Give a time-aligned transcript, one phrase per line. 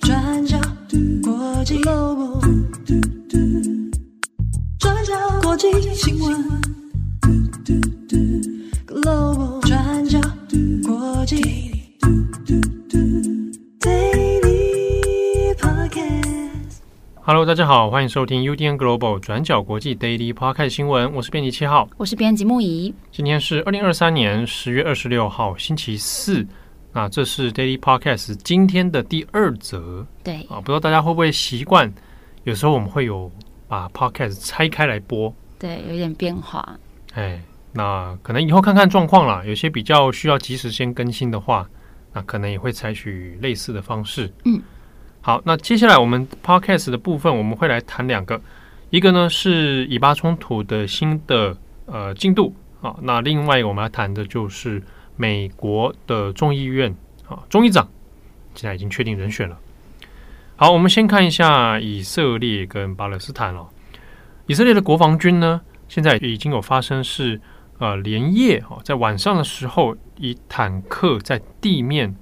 [0.00, 0.56] 转角
[1.22, 2.40] 国际 Global，
[4.78, 6.44] 转角国际新闻
[8.86, 10.20] Global，转角
[10.86, 11.36] 国际
[13.80, 16.78] Daily Podcast。
[17.22, 22.94] Hello，大家好，欢迎收听 UDN Global 转角国际 Daily Podcast 新闻，我是编辑七号，我是编辑木仪。
[23.10, 26.46] 今天是二零二三年十月二十六号，星期四。
[26.92, 31.92] 那这是 Daily Podcast 今天的第二则，对啊，不知道大家会不会习惯，
[32.44, 33.30] 有时候我们会有
[33.68, 36.76] 把 Podcast 拆开来播，对，有点变化。
[37.12, 37.40] 哎，
[37.72, 41.68] 那可能以后看看状况啦，有些比较需要及时先更新的话，
[42.14, 44.32] 那可能也会采取类似的方式。
[44.46, 44.60] 嗯，
[45.20, 48.40] 好，那接下来我们 Podcast 的部分，我们会来谈两个，
[48.88, 54.82] 一个呢是以巴冲突的新的呃进度啊，那另外一个我们要谈的就是。
[55.18, 56.94] 美国的众议院
[57.28, 57.86] 啊，众议长
[58.54, 59.58] 现在已经确定人选了。
[60.56, 63.66] 好，我们先看一下以色列跟巴勒斯坦哦。
[64.46, 67.38] 以色列的国防军呢，现在已经有发生是
[67.78, 72.16] 呃连夜哦，在晚上的时候以坦克在地面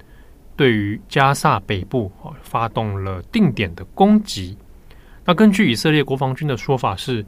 [0.56, 4.56] 对于加萨北部哦发动了定点的攻击。
[5.24, 7.24] 那根据以色列国防军的说法是。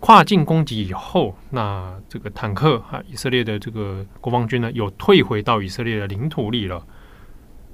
[0.00, 6.82] 跨境攻击以后，那这个坦克啊，以色列的这个国防军呢，有退回到以色列的领土里了。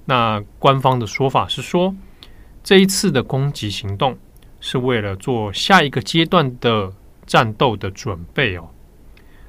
[0.07, 1.95] 那官方的说法是说，
[2.65, 4.19] 这一次的攻击行动
[4.61, 6.93] 是为了做下一个阶段的
[7.25, 8.71] 战斗的准备哦。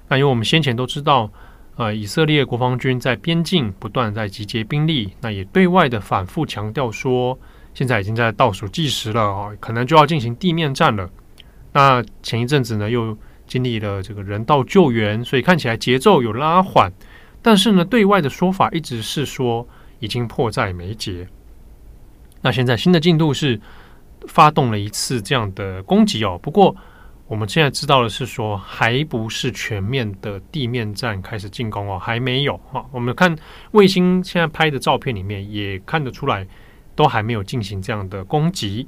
[0.08, 1.32] 那因为我们先前都知道，
[1.78, 7.38] 呃，以色列国防军在边境不断在集结兵力，那也对外的反复强调说，
[7.74, 11.10] 现在已经在倒数计时了哦，可能就要进行地面战了。
[11.78, 16.92] 那前一阵子呢，又经历了这个人道救援，所以看起来节奏有拉缓。
[17.40, 19.68] 但是呢，对外的说法一直是说
[20.00, 21.28] 已经迫在眉睫。
[22.42, 23.62] 那现在新的进度是
[24.28, 26.40] 发动了一次这样的攻击哦。
[26.42, 26.76] 不过
[27.28, 32.84] 我们现在知道的是说，还不是全面的地面战开始进攻哦，还没有哈。
[32.92, 33.38] 我们看
[33.74, 36.48] 卫星现在拍的照片里面也看得出来，
[36.96, 38.88] 都还没有进行这样的攻击。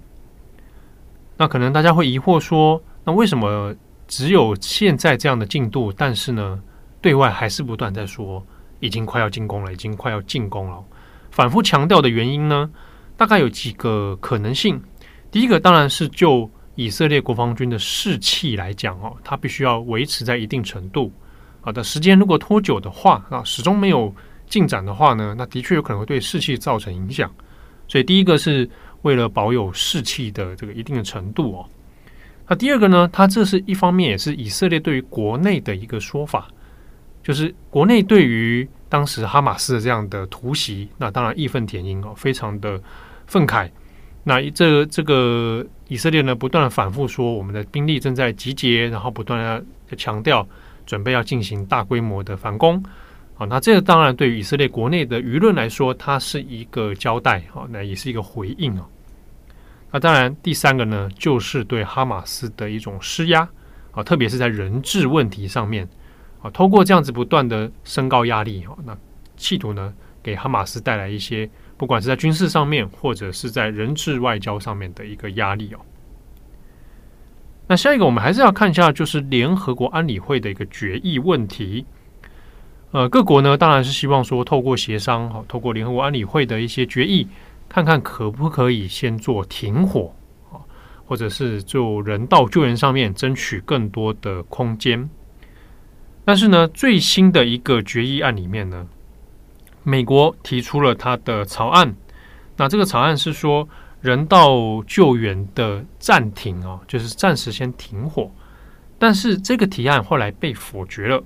[1.37, 3.73] 那可能大家会疑惑说，那为什么
[4.07, 6.61] 只有现在这样的进度，但是呢，
[7.01, 8.45] 对外还是不断在说
[8.81, 10.77] 已经快要进攻了，已经快要进攻了。
[11.31, 12.69] 反复强调的原因呢，
[13.17, 14.79] 大概有几个可能性。
[15.31, 21.11] 第一个当然是就以色列国防军的士气来讲哦，它必须要维持在一定程度。
[21.61, 24.13] 好的时间如果拖久的话，啊，始终没有
[24.47, 27.27] 进展的话呢，那的确有可能会对士气造成影响。
[27.87, 28.69] 所以第一个是。
[29.03, 31.65] 为了保有士气的这个一定的程度哦，
[32.49, 36.47] 那第二个呢，它这是一方面，也是以色列对于国内的一个说法，
[37.21, 42.81] 就是国内对于当时哈马斯的这样的突袭，那当然义愤填膺哦，非常的
[43.27, 43.69] 愤慨。
[44.23, 50.47] 那这、这个以色列呢，不断的反复说，我们的兵力正在集结，然后不断的强调
[50.87, 52.83] 准备要进行大规模的反攻。
[53.35, 58.85] 好，那这个当然对于以色列国内的舆论来说，它是一个交代，好，那也是一个回应啊。
[59.91, 63.49] 那当然，第三个呢，就是对哈马斯的一种施压
[63.91, 65.87] 啊，特别是在人质问题上面
[66.41, 68.95] 啊，透过这样子不断的升高压力，哈，那
[69.35, 75.79] 企图呢，给哈马斯带来一些，不管是在军事上面，或者是在人质外交上面的一个压力哦。
[77.67, 81.85] 那下一个，我们还是要看一下，就是联合国安理会的一个决议问题。
[82.91, 87.27] 呃，各国呢，当然是希望说，透过协商，哈，透过联合国安理会的一些决议，
[87.69, 90.13] 看看可不可以先做停火，
[90.51, 90.59] 啊，
[91.05, 95.07] 或者是就人道救援上面争取更多的空间。
[96.25, 98.87] 但是呢，最新的一个决议案里面呢，
[99.83, 101.95] 美国提出了他的草案，
[102.57, 103.69] 那这个草案是说
[104.01, 108.31] 人道救援的暂停啊，就是暂时先停火，
[108.97, 111.23] 但是这个提案后来被否决了。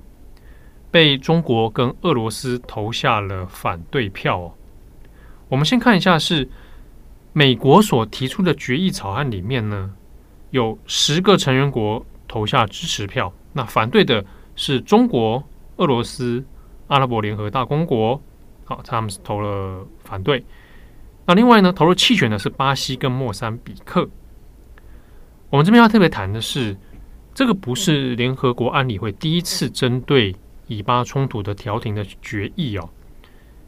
[0.90, 4.52] 被中国跟俄罗斯投下了反对票哦。
[5.54, 6.48] 我们先看一下，是
[7.32, 9.92] 美国所提出的决议草案里面呢，
[10.50, 14.24] 有十个成员国投下支持票，那反对的
[14.56, 15.44] 是中国、
[15.76, 16.44] 俄罗斯、
[16.88, 18.20] 阿拉伯联合大公国，
[18.64, 20.44] 好，他们是投了反对。
[21.24, 24.10] 那另外呢，投了弃权的是巴西跟莫桑比克。
[25.50, 26.76] 我们这边要特别谈的是，
[27.32, 30.34] 这个不是联合国安理会第一次针对。
[30.66, 32.88] 以巴冲突的调停的决议哦，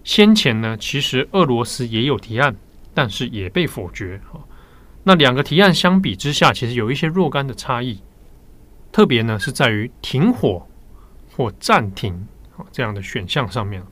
[0.06, 2.55] 先前呢，其实俄罗斯也有提案，
[2.94, 4.20] 但是也被否决。
[5.03, 8.00] 那两个提案相比之下，其实有一些若干的差异，
[8.93, 10.64] 特别呢是在于停火
[11.32, 12.25] 或暂停
[12.70, 13.82] 这样的选项上面。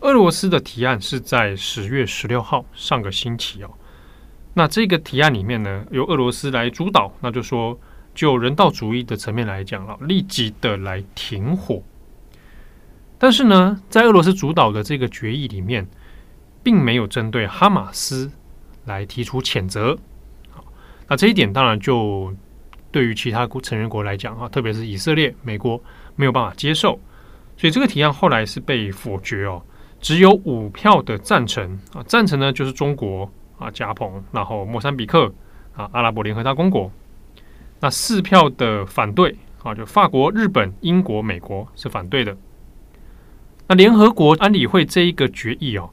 [0.00, 3.70] 俄罗斯的提案是在十月十六号，上个星期哦。
[4.54, 7.78] 那这个提案里面呢，由俄罗斯来主导，那就说
[8.14, 11.82] 就人道主义的层面来讲啊，立即的来停火。
[13.18, 15.86] 但是呢，在俄罗斯主导的这个决议里面，
[16.62, 18.30] 并没有针对哈马斯
[18.84, 19.96] 来提出谴责。
[21.08, 22.32] 那这一点当然就
[22.90, 25.82] 对于其他成员国来讲啊，特别是以色列、美国
[26.16, 26.98] 没有办法接受，
[27.56, 29.62] 所以这个提案后来是被否决哦，
[30.00, 33.30] 只有五票的赞成啊，赞成呢就是中国。
[33.58, 35.26] 啊，加蓬，然后莫桑比克
[35.74, 36.88] 啊，阿拉伯联合大公国，
[37.80, 42.36] 那四票的反对啊，就法国、日本、英国、美国是反对的。
[43.68, 45.90] 那联合国安理会这一个决议哦，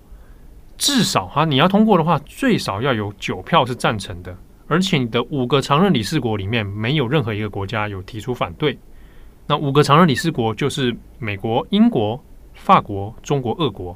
[0.77, 4.36] 至少哈、你要通过的话，最少要有九票是赞成的，
[4.68, 8.80] 而且你的五个常任理事国里面没有任何一个国家有提出反对。
[9.48, 12.24] 那五个常任理事国就是美国、英国、
[12.54, 13.95] 法国、中国、俄国。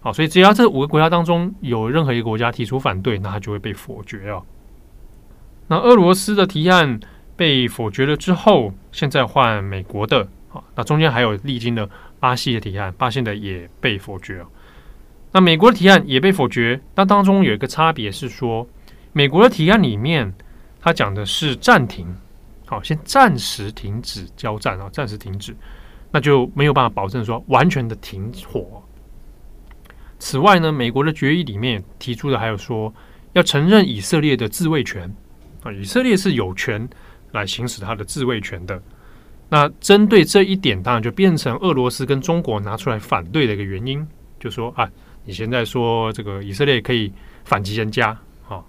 [0.00, 4.42] 好，所以只要这五个国家当中有任何一个国家提出反对，那它就会被否决哦。
[5.68, 7.00] 那俄罗斯的提案
[7.34, 11.90] 被否决了之后，现在换美国的，好，那中间还有历经了
[12.20, 14.46] 巴西的提案，巴西的也被否决哦。
[15.32, 18.64] 那美国的提案也被否决，那当中有一个差别是说，
[19.12, 20.32] 美国的提案里面
[20.80, 22.06] 它讲的是暂停，
[22.66, 25.56] 好，先暂时停止交战啊，暂时停止，
[26.12, 28.80] 那就没有办法保证说完全的停火。
[30.20, 32.94] 此外呢，美国的决议里面提出的还有说，
[33.32, 35.12] 要承认以色列的自卫权
[35.64, 36.88] 啊，以色列是有权
[37.32, 38.80] 来行使他的自卫权的。
[39.54, 44.04] 那针对这一点，当然就变成俄罗斯跟中国拿出来反对的一个原因，
[44.40, 44.90] 就说啊，
[45.24, 47.12] 你现在说这个以色列可以
[47.44, 48.08] 反击人家
[48.48, 48.60] 啊，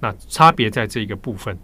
[0.00, 1.54] 那差别在这一个部分。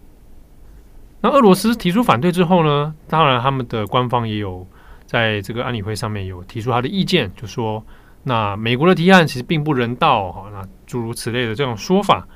[1.21, 4.67] 那俄罗斯提出反对之后呢，当然他们的官方也有
[5.07, 7.83] 在这个安理会上面有提出他的意见，就说。
[8.23, 12.27] 那美国的提案其实并不人道哈，那诸如此类的这种说法，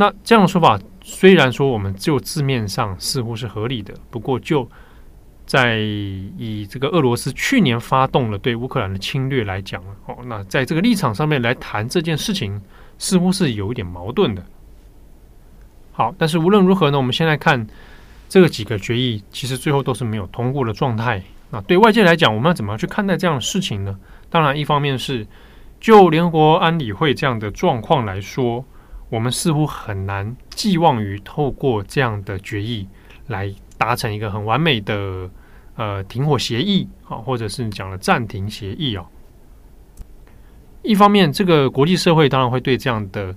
[0.00, 4.68] 那这样的说法虽然说我们就字面上似乎是合理的，不过就
[5.44, 12.62] 在以这个俄罗斯去年发动了对乌克兰的侵略来讲哦，那在这个立场上面来谈这件事情，
[12.96, 14.42] 似乎是有一点矛盾的。
[15.90, 17.66] 好，但是无论如何呢，我们先来看
[18.28, 21.20] 这几个决议，其实最后都是没有通过的状态。
[21.50, 23.98] 那对外界来讲，我们要怎么样去看待这样的事情呢？
[24.30, 25.26] 当然，一方面是
[25.80, 28.64] 就联合国安理会这样的状况来说，
[29.10, 32.86] 我们似乎很难寄望于透过这样的决议
[33.28, 35.30] 来达成一个很完美的
[35.76, 39.06] 呃停火协议啊，或者是讲了暂停协议哦。
[40.82, 43.34] 一方面，这个国际社会当然会对这样的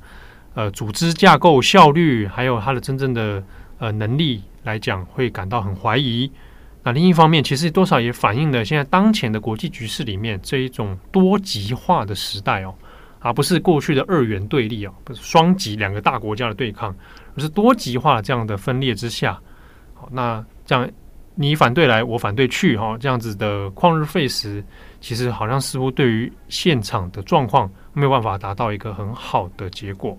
[0.54, 3.44] 呃组织架构效率，还有它的真正的
[3.80, 6.32] 呃能力来讲，会感到很怀疑。
[6.84, 12.74] 那另一方面，其实多少也反映了现在当前的国际局势里面这一种多极化的时代哦，
[13.22, 16.94] 而不是过去的二元对立啊，不是双极两个大国家的对抗，
[17.36, 19.40] 而是多极化这样的分裂之下。
[19.94, 20.90] 好，那这样
[21.36, 24.64] 你反对来，我反对去，哈，这样子的旷日费时，
[25.00, 30.18] 其实好像似乎对于现场的状况没有办法达到一个很好的结果。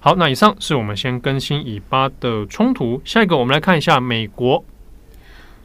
[0.00, 4.62] 好，那以上是我们先更新以巴的冲突，下一个我们来看一下美国。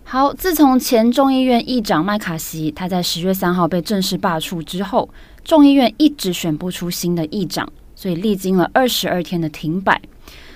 [0.03, 5.07] 好，自从前众议院议长麦卡锡他在十月三号被正式罢黜之后，
[5.43, 10.01] 众议院一直选不出新的议长，所以历经了二十二天的停摆。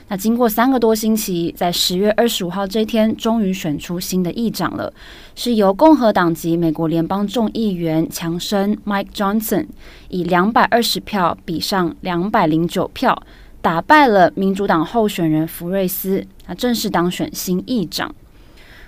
[0.10, 4.94] 那经过三个多星期，在十月二十五号这天，终于选出新的议长了，
[5.36, 9.68] 是由共和党籍美国联邦众议员强生 Mike Johnson
[10.08, 13.22] 以两百二十票比上两百零九票，
[13.62, 18.16] 打败了民主党候选人福瑞斯，他正式当选新议长。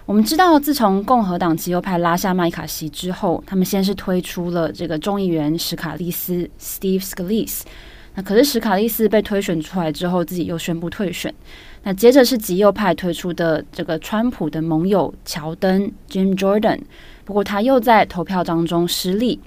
[0.09, 7.61] 我们知道，自从共和党极右派拉下麦卡锡之后，他们先是推出了这个众议员史卡利斯 （Steve Scalise）。
[8.15, 11.31] 那可是史卡利斯被推选出来之后，自己又宣布退选。
[11.83, 16.79] 那接着是极右派推出的这个川普的盟友乔登 （Jim Jordan），
[17.23, 19.39] 不过他又在投票当中失利。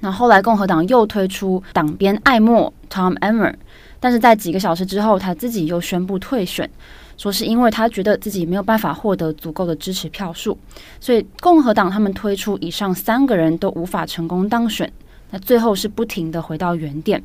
[0.00, 3.54] 那后来共和党又推出党鞭艾默 （Tom Emmer），
[3.98, 6.68] 但是在几个小时之后，他自己又宣布退选。
[7.18, 10.56] 说是因为他觉得自己没有办法获得足够的支持票数，
[10.98, 14.90] 所以共和党他们推出以上三个人都无法成功当选，
[15.30, 17.22] 那最后是不停的回到原点。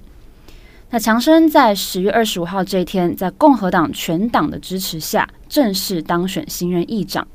[0.89, 7.27] 那强生在十月二十五号这一天，在共和党全党的支持下正式当选新任议长。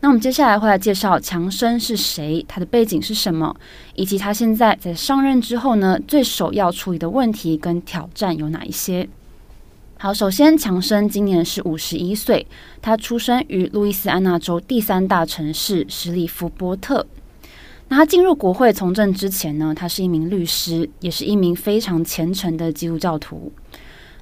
[0.00, 3.54] 那我们接下来会来介绍强生是谁，他的背景是什么，
[3.94, 9.08] 以及他现在在上任之后呢，最首要处理的问题跟挑战有哪一些？
[10.00, 12.46] 好，首先，强生今年是五十一岁，
[12.80, 17.04] 他出生于路易斯安那州第三大城市史里夫波特。
[17.88, 23.52] 那他进入国会从政之前呢，他是一名律师，也是一名非常虔诚的基督教徒。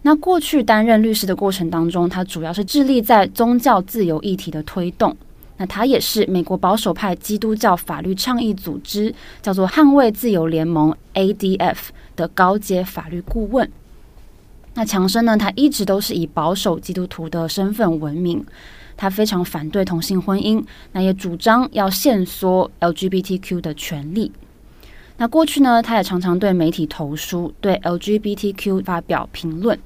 [0.01, 5.15] 那过去担任律师的过程当中，他主要是致力在宗教自由议题的推动。
[5.59, 11.77] 那他也是美国保守派基督教法律倡议组织叫做捍卫自由联盟 （ADF）
[12.17, 13.71] 的高阶法律顾问。
[14.77, 18.45] 那强生呢，他一直都是以保守基督徒的身份闻名。
[18.99, 24.33] 他非常反对同性婚姻，那也主张要限缩 LGBTQ 的权利。
[25.19, 29.79] 那过去呢，他也常常对媒体投书，对 LGBTQ 发表评论。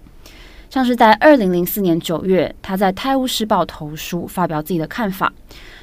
[0.68, 5.32] 像是在二零零四年九月，他在《泰晤士报》投书，发表自己的看法。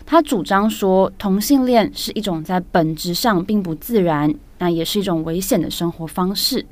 [0.06, 6.66] 他主张说，同性恋是一种在本质上并不自然，那也是一种危险的生活方式。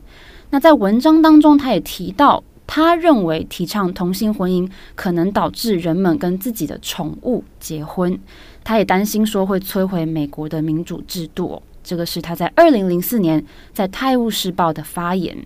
[0.55, 2.41] 那在文章当中，他也提到。
[2.65, 8.17] 他认为提倡同性婚姻可能导致人们跟自己的宠物结婚，
[8.63, 11.61] 他也担心说会摧毁美国的民主制度。
[11.83, 15.37] 这个是他在二零零四年在《泰晤士报》的发言，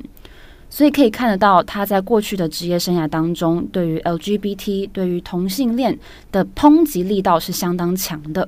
[0.69, 5.97] 所以可以看得到他在过去的职业生涯当中，对于 LGBT、对于同性恋
[6.31, 8.47] 的抨击力道是相当强的。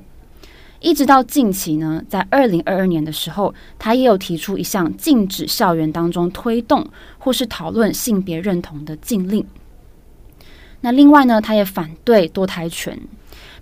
[0.82, 6.84] 一直到近期呢，在二零二二年的时候，他也有提出一项禁止校园当中推动
[7.18, 9.46] 或是讨论性别认同的禁令。
[10.80, 12.98] 那另外呢，他也反对堕胎权。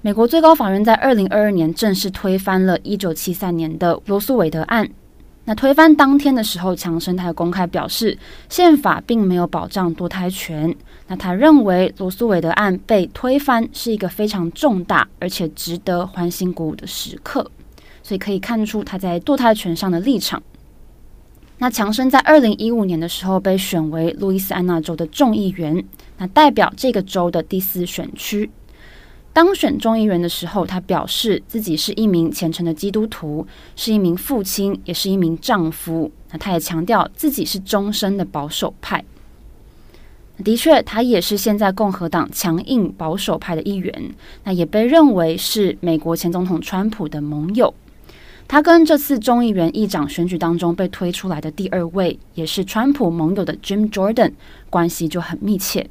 [0.00, 4.88] 美国最高法院在二零二二年正式推翻了一九七三年的罗诉韦德案。
[5.50, 8.16] 那推翻当天的时候，强生他公开表示，
[8.48, 10.72] 宪法并没有保障堕胎权。
[11.08, 17.50] 那他认为罗诉韦德案被推翻是一个非常重大而且值得欢欣鼓舞的时刻，
[18.00, 20.40] 所以可以看出他在堕胎权上的立场。
[21.58, 25.84] 那强生在二零一五年的时候被选为路易斯安那州的众议员，
[26.18, 28.48] 那代表这个州的第四选区。
[29.32, 33.46] 当选众议员的时候，他表示自己是一名虔诚的基督徒，
[33.76, 36.10] 是一名父亲，也是一名丈夫。
[36.32, 39.04] 那他也强调自己是终身的保守派。
[40.42, 44.12] 的确，他也是现在共和党强硬保守派的一员。
[44.44, 47.72] 那也被认为是美国前总统川普的盟友。
[48.48, 54.32] 他跟这次众议员议长选举当中被推出来的第二位，也是川普盟友的 Jim Jordan
[54.68, 55.88] 关系就很密切。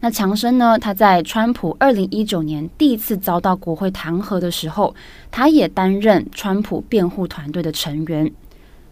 [0.00, 0.78] 那强生呢？
[0.78, 4.94] 他在川普二零一九年第一次遭到国会弹劾的时候，
[5.30, 8.32] 他也担任川普辩护团队的成员。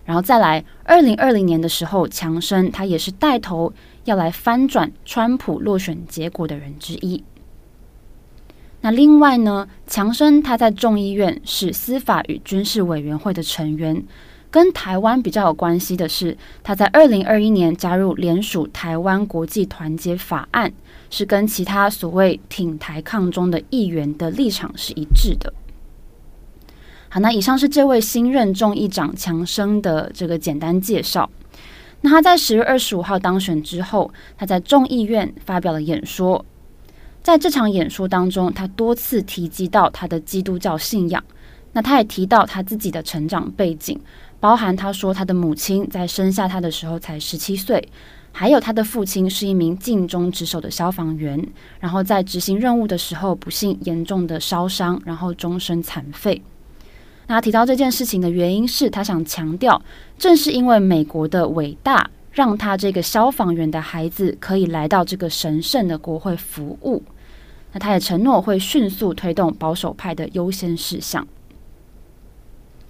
[0.05, 3.73] 然后再来二零二零年的时候，强生他也是带头
[4.05, 7.23] 要来翻转川普落选结果的人之一。
[8.81, 14.05] 那另外呢，强生他在众议院是司法与军事委员会的成员。
[14.57, 20.73] 跟台湾比较有关系的是，他在二零二一年加入联署台湾国际团结法案，
[21.11, 25.53] 是跟其他所谓挺台抗中的议员的立场是一致的。
[27.11, 31.29] 好，那以上是这位新任众议长强生的这个简单介绍。
[32.01, 36.43] 那他在十月二十五号当选之后，他在众议院发表了演说，
[37.23, 41.23] 在这场演说当中，他多次提及到他的基督教信仰。
[41.73, 44.01] 那他也提到他自己的成长背景。
[44.39, 47.89] 包含他说，他的母亲在生下他的时候才十七岁，
[48.33, 51.43] 还有他的父亲是一名尽忠职守的消防员，
[51.81, 56.43] 然后在执行任务的时候不幸严重的烧伤，然后终身残废。
[57.29, 59.83] 那提到这件事情的原因是他想强调，
[60.19, 67.03] 正是因为美国的伟大，让他这个消防员的孩子可以来到这个神圣的国会服务。
[67.73, 71.27] 那他也承诺会迅速推动保守派的优先事项。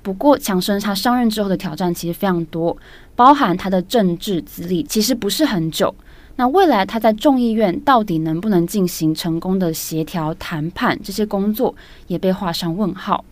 [0.07, 2.77] 不过，强生他上任之后的挑战其实非常多，
[3.17, 5.93] 包含他的政治资历其实不是很久。
[6.37, 11.75] 那未来他在众议院到底能不能进行成功的协调谈判，这些工作
[12.07, 13.25] 也被画上问号。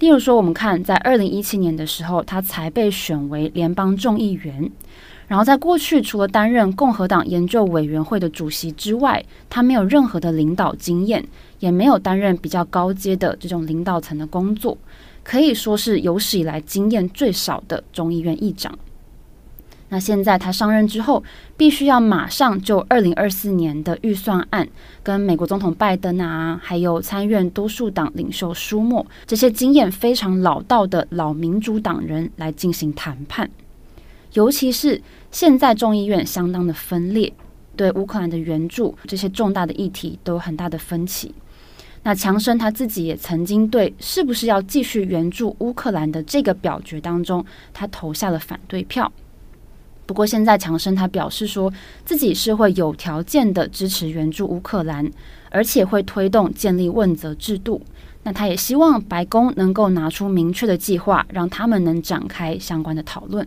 [0.00, 4.68] 例如说，我们看在二零一七年的时候，他才被选为联邦众议员，
[5.28, 11.24] 然后在过去除了担任共和党研究委员会的主席之外，他没有任何的领导经验，
[11.60, 14.76] 也没有担任比较高阶的这种领导层的工作。
[15.30, 18.76] 可以说是有史以来经验最少的众议院议长。
[19.90, 21.22] 那现在他上任之后，
[21.56, 24.68] 必须要马上就二零二四年的预算案，
[25.04, 33.48] 跟美国总统拜登啊，还有参院多数党领袖舒默这些经验非常老道的老民主党人来进行谈判。
[34.32, 37.32] 尤其是现在众议院相当的分裂，
[37.76, 41.32] 对乌克兰的援助这些重大的议题都有很大的分歧。
[42.02, 49.12] 那强生他自己也曾经对是不是要继续援助乌克兰的这个表决当中，他投下了反对票。
[50.06, 51.72] 不过现在强生他表示说
[52.04, 55.08] 自己是会有条件的支持援助乌克兰，
[55.50, 57.80] 而且会推动建立问责制度。
[58.22, 63.46] 那他也希望白宫能够拿出明确的计划，让他们能展开相关的讨论。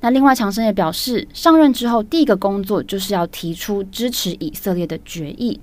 [0.00, 5.58] 那另外，强生也表示，上任之后第一个工作就是要提出支持以色列的决议。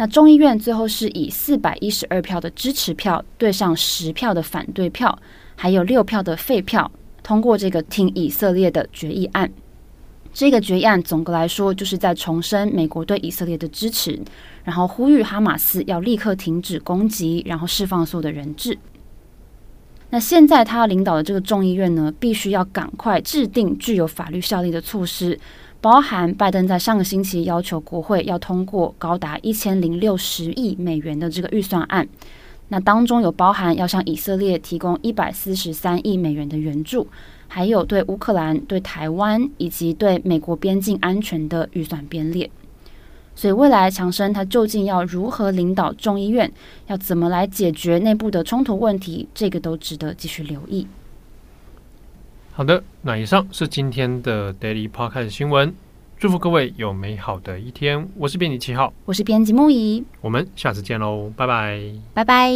[0.00, 5.18] 那众议院最后是以四百一十二票的支持票对上十票的反对票，
[5.56, 6.88] 还有六票的废票，
[7.20, 9.50] 通过这个挺以色列的决议案。
[10.32, 14.16] 这个决议案总的来说就是在重申美国对以色列的支持，
[14.62, 18.78] 然后呼吁哈马斯要立刻停止攻击，然后释放所有的人质。
[20.10, 25.38] 那现在他领导的这个众议院呢，必须要赶快制定具有法律效力的措施，
[25.80, 32.08] 包含拜登在上个星期要求国会要通过高达一千零六十亿美元的这个预算案，
[32.68, 37.06] 那当中有包含要向以色列提供一百四十三亿美元的援助，
[37.46, 42.50] 还有对乌克兰、对台湾以及对美国边境安全的预算编列。
[43.36, 46.52] 所以未来强生他究竟要如何领导众议院，
[46.88, 50.88] 要怎么来解决内部的冲突问题，这个都值得继续留意。
[52.58, 55.72] 好的，那以上是今天的 Daily Podcast 新闻。
[56.18, 58.08] 祝福各位有美好的一天。
[58.16, 61.80] 我是编辑七号，我是编辑木仪，我们下次见喽，拜拜，
[62.14, 62.50] 拜拜。